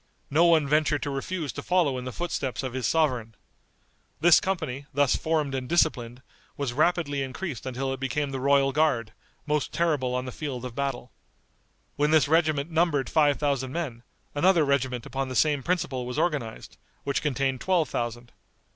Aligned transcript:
No 0.31 0.45
one 0.45 0.67
ventured 0.67 1.03
to 1.03 1.11
refuse 1.11 1.53
to 1.53 1.61
follow 1.61 1.95
in 1.99 2.05
the 2.05 2.11
footsteps 2.11 2.63
of 2.63 2.73
his 2.73 2.87
sovereign. 2.87 3.35
This 4.19 4.39
company, 4.39 4.87
thus 4.91 5.15
formed 5.15 5.53
and 5.53 5.69
disciplined, 5.69 6.23
was 6.57 6.73
rapidly 6.73 7.21
increased 7.21 7.67
until 7.67 7.93
it 7.93 7.99
became 7.99 8.31
the 8.31 8.39
royal 8.39 8.71
guard, 8.71 9.13
most 9.45 9.71
terrible 9.71 10.15
on 10.15 10.25
the 10.25 10.31
field 10.31 10.65
of 10.65 10.73
battle. 10.73 11.11
When 11.97 12.09
this 12.09 12.27
regiment 12.27 12.71
numbered 12.71 13.11
five 13.11 13.37
thousand 13.37 13.73
men, 13.73 14.01
another 14.33 14.65
regiment 14.65 15.05
upon 15.05 15.29
the 15.29 15.35
same 15.35 15.61
principle 15.61 16.07
was 16.07 16.17
organized, 16.17 16.77
which 17.03 17.21
contained 17.21 17.61
twelve 17.61 17.87
thousand. 17.87 18.31